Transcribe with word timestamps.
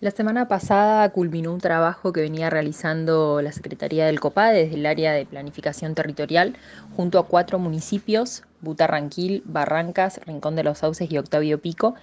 La 0.00 0.10
semana 0.10 0.48
pasada 0.48 1.06
culminó 1.10 1.52
un 1.52 1.60
trabajo 1.60 2.14
que 2.14 2.22
venía 2.22 2.48
realizando 2.48 3.42
la 3.42 3.52
Secretaría 3.52 4.06
del 4.06 4.18
COPA 4.18 4.50
desde 4.50 4.76
el 4.76 4.86
área 4.86 5.12
de 5.12 5.26
planificación 5.26 5.94
territorial 5.94 6.56
junto 6.96 7.18
a 7.18 7.26
cuatro 7.26 7.58
municipios, 7.58 8.44
Butarranquil, 8.62 9.42
Barrancas, 9.44 10.18
Rincón 10.24 10.56
de 10.56 10.64
los 10.64 10.78
Sauces 10.78 11.12
y 11.12 11.18
Octavio 11.18 11.60
Pico, 11.60 11.96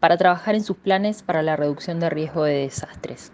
para 0.00 0.16
trabajar 0.16 0.56
en 0.56 0.64
sus 0.64 0.76
planes 0.76 1.22
para 1.22 1.42
la 1.42 1.54
reducción 1.54 2.00
de 2.00 2.10
riesgo 2.10 2.42
de 2.42 2.54
desastres. 2.54 3.30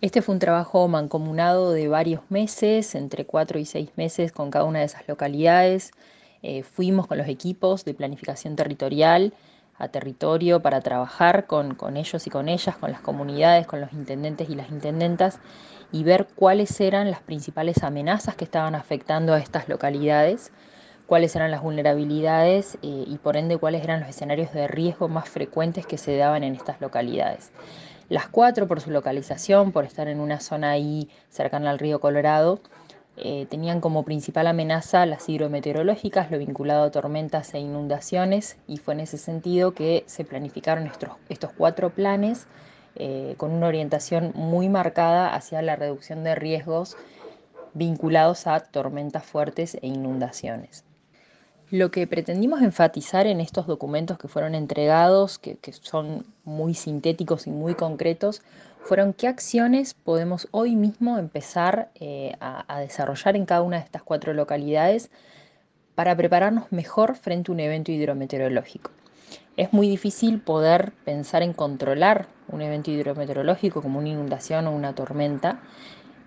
Este 0.00 0.20
fue 0.20 0.32
un 0.32 0.40
trabajo 0.40 0.88
mancomunado 0.88 1.70
de 1.70 1.86
varios 1.86 2.22
meses, 2.28 2.96
entre 2.96 3.24
cuatro 3.24 3.60
y 3.60 3.66
seis 3.66 3.90
meses 3.94 4.32
con 4.32 4.50
cada 4.50 4.64
una 4.64 4.80
de 4.80 4.86
esas 4.86 5.06
localidades. 5.06 5.92
Eh, 6.42 6.62
fuimos 6.62 7.06
con 7.06 7.18
los 7.18 7.28
equipos 7.28 7.84
de 7.84 7.94
planificación 7.94 8.56
territorial, 8.56 9.32
a 9.80 9.88
territorio 9.88 10.60
para 10.60 10.82
trabajar 10.82 11.46
con, 11.46 11.74
ellos 11.96 12.26
y 12.26 12.30
con 12.30 12.48
ellas, 12.48 12.76
con 12.76 12.92
las 12.92 13.00
comunidades, 13.00 13.66
con 13.66 13.80
los 13.80 13.92
intendentes 13.94 14.50
y 14.50 14.54
las 14.54 14.70
intendentas 14.70 15.40
y 15.90 16.04
ver 16.04 16.28
cuáles 16.36 16.78
eran 16.80 17.10
las 17.10 17.22
principales 17.22 17.82
amenazas 17.82 18.36
que 18.36 18.44
estaban 18.44 18.74
afectando 18.74 19.32
a 19.32 19.38
estas 19.38 19.70
localidades, 19.70 20.52
cuáles 21.06 21.34
eran 21.34 21.50
las 21.50 21.62
vulnerabilidades 21.62 22.76
eh, 22.82 23.04
y 23.06 23.18
por 23.18 23.38
ende 23.38 23.56
cuáles 23.56 23.82
eran 23.82 24.00
los 24.00 24.10
escenarios 24.10 24.52
de 24.52 24.68
riesgo 24.68 25.08
más 25.08 25.30
frecuentes 25.30 25.86
que 25.86 25.96
se 25.96 26.14
daban 26.14 26.44
en 26.44 26.54
estas 26.54 26.78
localidades. 26.82 27.50
Las 28.10 28.28
cuatro 28.28 28.68
por 28.68 28.82
su 28.82 28.90
localización, 28.90 29.72
por 29.72 29.86
estar 29.86 30.08
en 30.08 30.20
una 30.20 30.40
zona 30.40 30.72
ahí 30.72 31.08
cercana 31.30 31.70
al 31.70 31.78
río 31.78 32.00
Colorado, 32.00 32.60
eh, 33.16 33.46
tenían 33.50 33.80
como 33.80 34.04
principal 34.04 34.46
amenaza 34.46 35.04
las 35.06 35.28
hidrometeorológicas, 35.28 36.30
lo 36.30 36.38
vinculado 36.38 36.84
a 36.84 36.90
tormentas 36.90 37.52
e 37.54 37.58
inundaciones, 37.58 38.56
y 38.66 38.78
fue 38.78 38.94
en 38.94 39.00
ese 39.00 39.18
sentido 39.18 39.72
que 39.72 40.04
se 40.06 40.24
planificaron 40.24 40.86
estos, 40.86 41.10
estos 41.28 41.52
cuatro 41.52 41.90
planes 41.90 42.46
eh, 42.96 43.34
con 43.36 43.52
una 43.52 43.68
orientación 43.68 44.32
muy 44.34 44.68
marcada 44.68 45.34
hacia 45.34 45.62
la 45.62 45.76
reducción 45.76 46.24
de 46.24 46.34
riesgos 46.34 46.96
vinculados 47.74 48.46
a 48.46 48.60
tormentas 48.60 49.24
fuertes 49.24 49.76
e 49.80 49.86
inundaciones. 49.86 50.84
Lo 51.70 51.92
que 51.92 52.08
pretendimos 52.08 52.62
enfatizar 52.62 53.28
en 53.28 53.40
estos 53.40 53.68
documentos 53.68 54.18
que 54.18 54.26
fueron 54.26 54.56
entregados, 54.56 55.38
que, 55.38 55.56
son 55.80 56.26
muy 56.42 56.74
sintéticos 56.74 57.46
y 57.46 57.50
muy 57.50 57.74
concretos, 57.74 58.42
fueron 58.82 59.12
qué 59.12 59.28
acciones 59.28 59.94
podemos 59.94 60.48
hoy 60.50 60.74
mismo 60.74 61.16
empezar 61.16 61.90
eh, 61.94 62.34
a, 62.40 62.80
desarrollar 62.80 63.36
en 63.36 63.46
cada 63.46 63.62
una 63.62 63.76
de 63.76 63.84
estas 63.84 64.02
cuatro 64.02 64.34
localidades 64.34 65.10
para 65.94 66.16
prepararnos 66.16 66.72
mejor 66.72 67.14
frente 67.14 67.52
a 67.52 67.54
un 67.54 67.60
evento 67.60 67.92
hidrometeorológico. 67.92 68.90
Es 69.56 69.72
muy 69.72 69.88
difícil 69.88 70.40
poder 70.40 70.92
pensar 71.04 71.44
en 71.44 71.52
controlar 71.52 72.26
un 72.48 72.62
evento 72.62 72.90
hidrometeorológico 72.90 73.80
como 73.80 74.00
una 74.00 74.08
inundación 74.08 74.66
o 74.66 74.72
una 74.72 74.96
tormenta. 74.96 75.60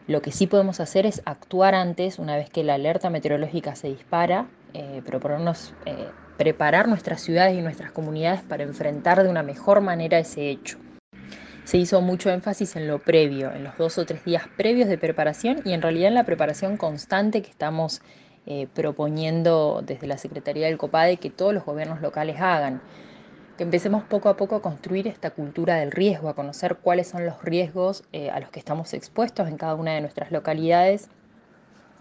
Lo 0.07 0.21
que 0.21 0.31
sí 0.31 0.47
podemos 0.47 0.79
hacer 0.79 1.05
es 1.05 1.21
actuar 1.25 1.75
antes, 1.75 2.17
una 2.17 2.37
vez 2.37 2.49
que 2.49 2.63
la 2.63 2.75
alerta 2.75 3.09
meteorológica 3.09 3.75
se 3.75 3.89
dispara, 3.89 4.47
eh, 4.73 5.03
proponernos 5.05 5.73
eh, 5.85 6.09
preparar 6.37 6.87
nuestras 6.87 7.21
ciudades 7.21 7.55
y 7.55 7.61
nuestras 7.61 7.91
comunidades 7.91 8.41
para 8.41 8.63
enfrentar 8.63 9.21
de 9.21 9.29
una 9.29 9.43
mejor 9.43 9.81
manera 9.81 10.17
ese 10.17 10.49
hecho. 10.49 10.79
Se 11.63 11.77
hizo 11.77 12.01
mucho 12.01 12.31
énfasis 12.31 12.75
en 12.75 12.87
lo 12.87 12.97
previo, 12.97 13.51
en 13.51 13.63
los 13.63 13.77
dos 13.77 13.99
o 13.99 14.05
tres 14.05 14.25
días 14.25 14.43
previos 14.57 14.89
de 14.89 14.97
preparación 14.97 15.61
y 15.63 15.73
en 15.73 15.83
realidad 15.83 16.07
en 16.07 16.15
la 16.15 16.23
preparación 16.23 16.77
constante 16.77 17.43
que 17.43 17.51
estamos 17.51 18.01
eh, 18.47 18.67
proponiendo 18.73 19.83
desde 19.85 20.07
la 20.07 20.17
Secretaría 20.17 20.65
del 20.65 20.79
COPADE 20.79 21.17
que 21.17 21.29
todos 21.29 21.53
los 21.53 21.63
gobiernos 21.63 22.01
locales 22.01 22.41
hagan. 22.41 22.81
Que 23.57 23.63
empecemos 23.63 24.03
poco 24.03 24.27
a 24.27 24.37
poco 24.37 24.55
a 24.55 24.61
construir 24.63 25.07
esta 25.07 25.29
cultura 25.29 25.75
del 25.75 25.91
riesgo, 25.91 26.29
a 26.29 26.33
conocer 26.33 26.77
cuáles 26.77 27.07
son 27.07 27.27
los 27.27 27.43
riesgos 27.43 28.03
a 28.31 28.39
los 28.39 28.49
que 28.49 28.57
estamos 28.57 28.95
expuestos 28.95 29.47
en 29.47 29.57
cada 29.57 29.75
una 29.75 29.93
de 29.93 30.01
nuestras 30.01 30.31
localidades 30.31 31.09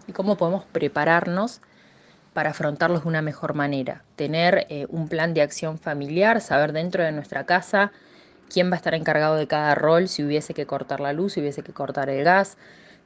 y 0.07 0.11
cómo 0.11 0.37
podemos 0.37 0.65
prepararnos 0.65 1.61
para 2.33 2.51
afrontarlos 2.51 3.03
de 3.03 3.09
una 3.09 3.21
mejor 3.21 3.53
manera. 3.53 4.03
Tener 4.15 4.65
eh, 4.69 4.87
un 4.89 5.07
plan 5.07 5.33
de 5.33 5.41
acción 5.41 5.77
familiar, 5.77 6.41
saber 6.41 6.73
dentro 6.73 7.03
de 7.03 7.11
nuestra 7.11 7.45
casa 7.45 7.91
quién 8.49 8.69
va 8.69 8.73
a 8.73 8.77
estar 8.77 8.93
encargado 8.93 9.35
de 9.35 9.47
cada 9.47 9.75
rol, 9.75 10.07
si 10.07 10.23
hubiese 10.23 10.53
que 10.53 10.65
cortar 10.65 10.99
la 10.99 11.13
luz, 11.13 11.33
si 11.33 11.41
hubiese 11.41 11.63
que 11.63 11.73
cortar 11.73 12.09
el 12.09 12.23
gas, 12.23 12.57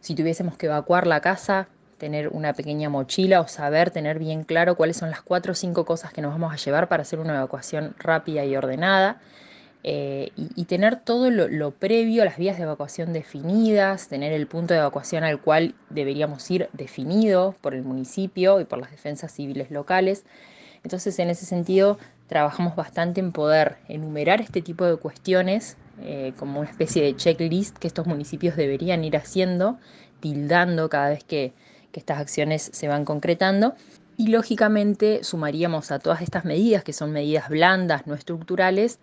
si 0.01 0.15
tuviésemos 0.15 0.57
que 0.57 0.65
evacuar 0.65 1.07
la 1.07 1.21
casa, 1.21 1.67
tener 1.97 2.29
una 2.29 2.53
pequeña 2.53 2.89
mochila 2.89 3.41
o 3.41 3.47
saber 3.47 3.91
tener 3.91 4.19
bien 4.19 4.43
claro 4.43 4.75
cuáles 4.75 4.97
son 4.97 5.09
las 5.09 5.21
cuatro 5.21 5.53
o 5.53 5.55
cinco 5.55 5.85
cosas 5.85 6.13
que 6.13 6.21
nos 6.21 6.31
vamos 6.31 6.53
a 6.53 6.57
llevar 6.57 6.87
para 6.87 7.01
hacer 7.01 7.19
una 7.19 7.35
evacuación 7.35 7.95
rápida 7.97 8.45
y 8.45 8.55
ordenada. 8.55 9.19
Eh, 9.89 10.33
y, 10.35 10.65
tener 10.65 10.99
todo 10.99 11.31
lo, 11.31 11.71
previo, 11.71 12.25
las 12.25 12.35
vías 12.37 12.57
de 12.57 12.63
evacuación 12.63 13.13
definidas, 13.13 14.09
tener 14.09 14.33
el 14.33 14.45
punto 14.45 14.73
de 14.73 14.81
evacuación 14.81 15.23
al 15.23 15.39
cual 15.39 15.75
deberíamos 15.89 16.51
ir 16.51 16.67
definido 16.73 17.55
por 17.61 17.73
el 17.73 17.83
municipio 17.83 18.59
y 18.59 18.65
por 18.65 18.79
las 18.79 18.91
defensas 18.91 19.31
civiles 19.31 19.71
locales. 19.71 20.25
Entonces, 20.83 21.17
en 21.19 21.29
ese 21.29 21.45
sentido, 21.45 21.97
trabajamos 22.27 22.75
bastante 22.75 23.21
en 23.21 23.31
poder 23.31 23.77
enumerar 23.87 24.41
este 24.41 24.61
tipo 24.61 24.83
de 24.83 24.97
cuestiones 24.97 25.77
eh, 26.01 26.33
como 26.37 26.59
una 26.59 26.69
especie 26.69 27.01
de 27.01 27.15
checklist 27.15 27.77
que 27.77 27.87
estos 27.87 28.07
municipios 28.07 28.57
deberían 28.57 29.05
ir 29.05 29.15
haciendo, 29.15 29.77
tildando 30.19 30.89
cada 30.89 31.07
vez 31.07 31.23
que 31.23 31.53
estas 31.93 32.19
acciones 32.19 32.69
se 32.73 32.89
van 32.89 33.05
concretando. 33.05 33.73
Y 34.17 34.27
lógicamente 34.27 35.23
sumaríamos 35.23 35.91
a 35.91 35.99
todas 35.99 36.21
estas 36.21 36.43
medidas, 36.43 36.83
que 36.83 36.91
son 36.91 37.13
medidas 37.13 37.47
blandas, 37.47 38.05
no 38.05 38.15
estructurales, 38.15 38.99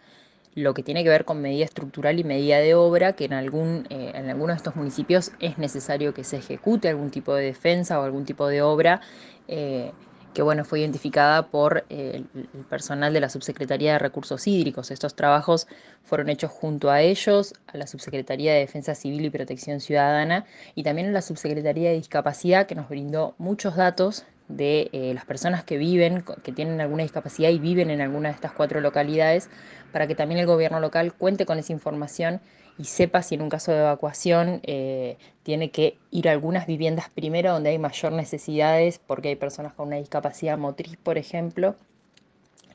lo 0.55 0.75
que 0.75 0.83
tiene 0.83 1.03
que 1.03 1.11
ver 1.11 1.25
con 1.25 1.41
medida 1.41 1.65
estructural 1.65 2.19
y 2.19 2.25
medida 2.25 2.59
de 2.59 2.75
obra, 2.75 3.15
que 3.15 3.25
en, 3.25 3.33
algún, 3.33 3.87
eh, 3.91 4.13
en 4.15 4.31
algunos 4.31 4.55
de 4.55 4.59
estos 4.59 4.77
municipios 4.77 5.33
es 5.41 5.59
necesario 5.59 6.15
que 6.15 6.25
se 6.25 6.37
ejecute 6.37 6.89
algún 6.89 7.11
tipo 7.11 7.35
de 7.35 7.45
defensa 7.45 8.01
o 8.01 8.05
algún 8.05 8.25
tipo 8.25 8.47
de 8.47 8.63
obra. 8.63 9.01
Eh, 9.49 9.93
que 10.35 10.43
bueno, 10.43 10.65
fue 10.65 10.81
identificada 10.81 11.47
por 11.47 11.85
eh, 11.89 12.25
el 12.35 12.65
personal 12.65 13.13
de 13.13 13.21
la 13.21 13.29
Subsecretaría 13.29 13.93
de 13.93 13.99
Recursos 14.01 14.47
Hídricos. 14.49 14.91
Estos 14.91 15.15
trabajos 15.15 15.69
fueron 16.03 16.29
hechos 16.29 16.51
junto 16.51 16.91
a 16.91 17.01
ellos, 17.03 17.55
a 17.69 17.77
la 17.77 17.87
Subsecretaría 17.87 18.53
de 18.53 18.59
Defensa 18.59 18.97
Civil 18.97 19.25
y 19.25 19.31
Protección 19.31 19.79
Ciudadana 19.79 20.45
y 20.75 20.83
también 20.83 21.09
a 21.09 21.13
la 21.13 21.23
Subsecretaría 21.23 21.91
de 21.91 21.97
Discapacidad, 21.97 22.67
que 22.67 22.75
nos 22.75 22.89
brindó 22.89 23.37
muchos 23.39 23.77
datos 23.77 24.27
de 24.49 24.91
eh, 24.93 25.13
las 25.15 25.25
personas 25.25 25.65
que 25.65 25.79
viven, 25.79 26.25
que 26.43 26.53
tienen 26.53 26.81
alguna 26.81 27.03
discapacidad 27.03 27.51
y 27.51 27.59
viven 27.59 27.91
en 27.91 28.01
alguna 28.01 28.29
de 28.29 28.35
estas 28.35 28.53
cuatro 28.53 28.81
localidades, 28.81 29.49
para 29.93 30.07
que 30.07 30.15
también 30.15 30.41
el 30.41 30.47
gobierno 30.47 30.81
local 30.81 31.15
cuente 31.15 31.47
con 31.47 31.59
esa 31.59 31.73
información 31.73 32.41
y 32.79 32.85
sepa 32.85 33.23
si 33.23 33.37
en 33.37 33.43
un 33.43 33.49
caso 33.49 33.73
de 33.73 33.79
evacuación 33.79 34.61
eh, 34.65 35.17
tiene 35.43 35.71
que 35.71 35.97
ir 36.11 36.29
a 36.29 36.33
algunas 36.33 36.67
viviendas 36.67 37.09
primero 37.09 37.53
donde 37.53 37.71
hay 37.71 37.79
mayor 37.79 38.13
necesidades, 38.13 38.99
porque 38.99 39.29
hay 39.29 39.37
personas 39.37 39.73
con 39.73 39.89
una 39.89 39.97
discapacidad 39.97 40.59
motriz, 40.59 40.97
por 40.97 41.17
ejemplo, 41.17 41.77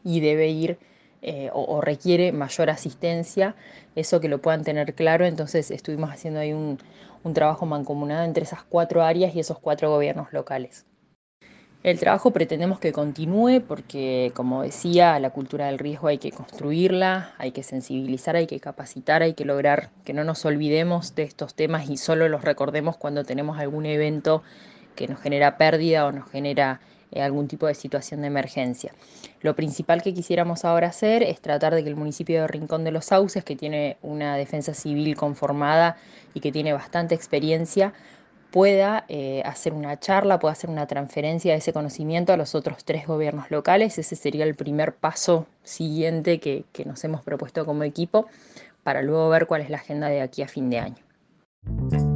y 0.03 0.21
debe 0.21 0.47
ir 0.49 0.79
eh, 1.21 1.49
o, 1.53 1.81
requiere 1.81 2.31
mayor 2.31 2.69
asistencia, 2.69 3.55
eso 3.95 4.21
que 4.21 4.29
lo 4.29 4.39
puedan 4.41 4.63
tener 4.63 4.95
claro. 4.95 5.25
Entonces 5.25 5.69
estuvimos 5.71 6.09
haciendo 6.11 6.39
ahí 6.39 6.53
un 6.53 6.77
trabajo 7.33 7.65
mancomunado 7.65 8.23
entre 8.23 8.43
esas 8.43 8.63
cuatro 8.63 9.03
áreas 9.03 9.35
y 9.35 9.39
esos 9.41 9.59
cuatro 9.59 9.89
gobiernos 9.91 10.31
locales. 10.31 10.85
El 11.81 11.97
trabajo 11.97 12.31
pretendemos 12.31 12.77
que 12.79 12.91
continúe 12.91 13.61
porque, 13.65 14.33
como 14.35 14.63
decía, 14.63 15.17
la 15.17 15.29
cultura 15.29 15.67
del 15.67 15.79
riesgo 15.79 16.09
hay 16.09 16.17
que 16.17 16.29
construirla, 16.31 17.33
hay 17.37 17.51
que 17.51 17.63
sensibilizar, 17.63 18.35
hay 18.35 18.47
que 18.47 18.59
capacitar, 18.59 19.23
hay 19.23 19.33
que 19.33 19.45
lograr 19.45 19.89
que 20.03 20.11
no 20.11 20.25
nos 20.25 20.43
olvidemos 20.43 21.15
de 21.15 21.23
estos 21.23 21.53
temas 21.53 21.89
y 21.89 21.95
solo 21.95 22.27
los 22.27 22.43
recordemos 22.43 22.97
cuando 22.97 23.23
tenemos 23.23 23.59
algún 23.59 23.85
evento 23.85 24.43
que 24.95 25.07
nos 25.07 25.21
genera 25.21 25.57
pérdida 25.57 26.05
o 26.05 26.11
nos 26.11 26.29
genera 26.29 26.81
eh, 27.11 27.21
algún 27.21 27.47
tipo 27.47 27.65
de 27.65 27.75
situación 27.75 28.21
de 28.21 28.27
emergencia. 28.27 28.93
Lo 29.39 29.55
principal 29.55 30.01
que 30.01 30.13
quisiéramos 30.13 30.65
ahora 30.65 30.89
hacer 30.89 31.23
es 31.23 31.39
tratar 31.39 31.73
de 31.73 31.83
que 31.83 31.89
el 31.89 31.95
municipio 31.95 32.41
de 32.41 32.47
Rincón 32.47 32.83
de 32.83 32.91
los 32.91 33.05
Sauces, 33.05 33.45
que 33.45 33.55
tiene 33.55 33.95
una 34.01 34.35
defensa 34.35 34.73
civil 34.73 35.15
conformada 35.15 35.95
y 36.33 36.41
que 36.41 36.51
tiene 36.51 36.73
bastante 36.73 37.15
experiencia, 37.15 37.93
pueda 38.51 39.05
eh, 39.07 39.41
hacer 39.45 39.73
una 39.73 39.99
charla, 39.99 40.39
pueda 40.39 40.53
hacer 40.53 40.69
una 40.69 40.87
transferencia 40.87 41.51
de 41.53 41.59
ese 41.59 41.73
conocimiento 41.73 42.33
a 42.33 42.37
los 42.37 42.55
otros 42.55 42.83
tres 42.83 43.05
gobiernos 43.05 43.51
locales. 43.51 43.97
Ese 43.97 44.15
sería 44.15 44.45
el 44.45 44.55
primer 44.55 44.93
paso 44.93 45.45
siguiente 45.63 46.39
que, 46.39 46.65
que 46.71 46.85
nos 46.85 47.03
hemos 47.03 47.21
propuesto 47.21 47.65
como 47.65 47.83
equipo 47.83 48.27
para 48.83 49.01
luego 49.01 49.29
ver 49.29 49.45
cuál 49.45 49.61
es 49.61 49.69
la 49.69 49.77
agenda 49.77 50.07
de 50.07 50.21
aquí 50.21 50.41
a 50.41 50.47
fin 50.47 50.69
de 50.69 50.79
año. 50.79 52.08